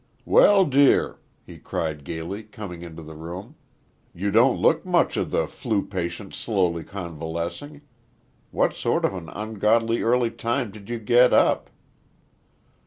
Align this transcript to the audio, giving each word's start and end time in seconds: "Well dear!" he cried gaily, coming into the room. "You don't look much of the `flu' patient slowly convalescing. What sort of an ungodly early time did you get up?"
"Well 0.25 0.65
dear!" 0.65 1.19
he 1.45 1.59
cried 1.59 2.03
gaily, 2.03 2.41
coming 2.41 2.81
into 2.81 3.03
the 3.03 3.13
room. 3.13 3.53
"You 4.15 4.31
don't 4.31 4.57
look 4.57 4.83
much 4.83 5.15
of 5.15 5.29
the 5.29 5.43
`flu' 5.45 5.87
patient 5.87 6.33
slowly 6.33 6.83
convalescing. 6.83 7.81
What 8.49 8.73
sort 8.73 9.05
of 9.05 9.13
an 9.13 9.29
ungodly 9.29 10.01
early 10.01 10.31
time 10.31 10.71
did 10.71 10.89
you 10.89 10.97
get 10.97 11.33
up?" 11.33 11.69